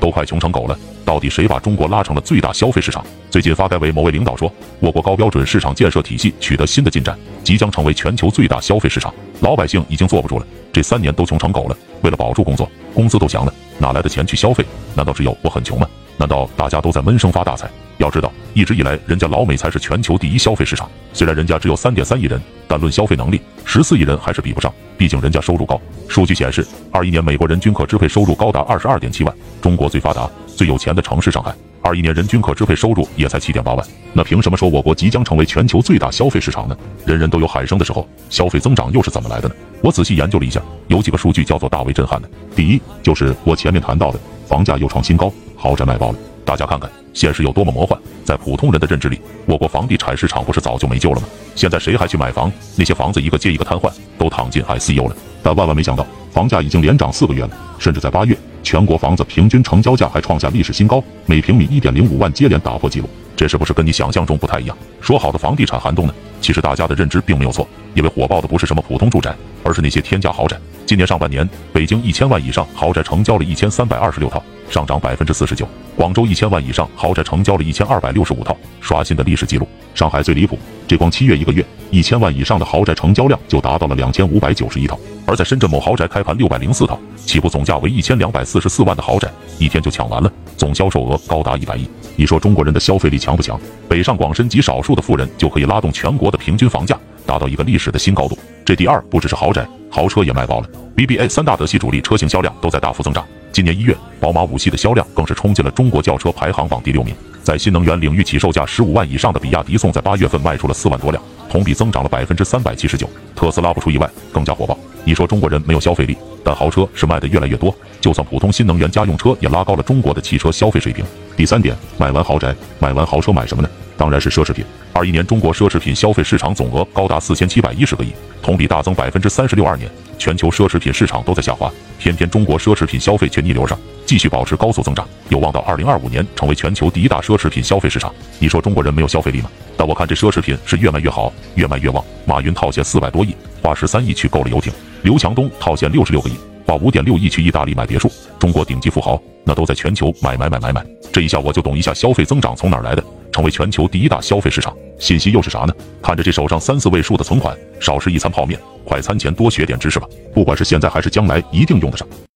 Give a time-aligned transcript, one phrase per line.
[0.00, 3.04] 都快穷成狗了，到底谁把中国拉成了最大消费市场？
[3.30, 9.12] 最近发改委某位领导说，我国高标准市场建设体系取得新的进展，即将成为全球最大消费市场。
[9.40, 14.64] 老百姓已经坐不住了，这三年都穷成狗了，为了保住工作，工资都降了，哪来的钱去消费？
[14.94, 15.86] 难道只有我很穷吗？
[16.16, 17.68] 难道大家都在闷声发大财？
[18.04, 20.88] 要知道，一直以来，人家老美才是全球第一消费市场。
[21.14, 22.38] 虽然人家只有三点三亿人，
[22.68, 24.72] 但论消费能力，十四亿人还是比不上。
[24.98, 25.80] 毕竟人家收入高。
[26.06, 29.34] 数据显示，二一年美国人均可支配收入高达二十二点七万。
[29.62, 33.86] 中国最发达、最有钱的城市上海，二一年人均可支配收入也才七点八万。
[34.12, 36.76] 那凭什么说我国即将成为全球最大消费市场呢？
[37.06, 39.54] 人人都有喊声的时候，消费增长又是怎么来的呢？
[39.80, 42.28] 我仔细研究了一下，有几个数据叫做大为震撼的。
[42.54, 46.18] 第一，就是我前面谈到的，房价又创新高，豪宅卖爆了。
[46.44, 51.26] 大家看看现实有多么魔幻，在普通人的认知里，我国房地产市场不是早就没救了吗？
[51.54, 52.52] 现在谁还去买房？
[52.76, 55.16] 那些房子一个接一个瘫痪，都躺进 ICU 了。
[55.42, 63.08] 但万万没想到，房价已经连涨四个月了，甚至在八月，全国房子平均成交价还创下历史新高，每平米一点零五万，接连打破纪录。
[63.36, 64.76] 这是不是跟你想象中不太一样？
[65.00, 66.14] 说好的房地产寒冬呢？
[66.40, 70.56] 其实大家的认知并没有错，因为火爆的不是什么普通住宅，而是那些天价豪宅。
[70.86, 75.64] 今年上半年，北京一千万以上豪宅成交了一千三百二十六套，上涨百分之四十九；
[75.96, 79.68] 广州一千万以上豪宅成交了一千二百六十五套，刷新的历史记录。
[79.94, 91.88] 上海最离谱，这光七月一个月，一千万以上的豪宅成交量就达到了两千五百九十一套；而在深圳某豪宅开盘六百零四套，起步总价为一千两百四十四万的豪宅，一天就抢完了，总销售额高达一百亿。
[92.16, 93.60] 你说中国人的消费力强不强？
[93.88, 98.36] 北上广深极少数的富人就可以拉动全国的平均房价达到一个历史的新高度。
[98.64, 99.66] 这第二不只是豪宅。
[99.90, 103.24] 豪车也卖爆了，BBA 三大德系主力车型销量都在大幅增长。
[103.54, 107.14] 今年一月，宝马五系的销量更是冲进了中国轿车排行榜第六名。
[107.40, 113.08] 在新能源领域起售价十五万以上的比亚迪宋，在八月份卖出了四万多辆，同比增长了百分之三百七十九。
[113.36, 114.76] 特斯拉不出意外，更加火爆。
[115.04, 117.72] 你说中国人没有消费力，但豪车是卖的越来越多。
[118.00, 121.04] 就算普通新能源家用车，也拉高了中国的汽车消费水平。
[121.36, 123.68] 第三点，买完豪宅，买完豪车买什么呢？
[123.96, 124.64] 当然是奢侈品。
[124.92, 128.12] 二一年，中国奢侈品消费市场总额高达四千七百一十个亿，
[128.42, 129.64] 同比大增百分之三十六。
[129.64, 129.88] 二年，
[130.18, 138.12] 全球奢侈品市场都在下滑，偏偏中国奢侈品消费却逆流上，继续保持高速增长，有望到二零二五年成为全球第一大奢侈品消费市场。
[138.38, 139.50] 你说中国人没有消费力吗？
[139.76, 142.04] 但我看这奢侈品是越卖越好，越卖越旺。
[142.24, 146.34] 马云套现四百多亿，花十三亿去购了游艇；刘强东套现六十六个亿，
[146.66, 148.10] 花五点六亿去意大利买别墅。
[148.38, 150.84] 中国顶级富豪那都在全球买买买买买。
[151.12, 153.04] 这一下我就懂一下消费增长从哪儿来的。
[153.32, 155.74] 成为全球第一大消费市场，信息又是啥呢？
[156.00, 160.06] 看着这手上三四位数的存款，少吃一餐泡面，快餐前多学点知识吧。
[160.32, 162.06] 不管是现在还是将来，一定用得上。